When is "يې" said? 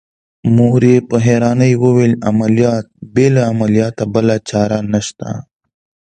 0.91-0.97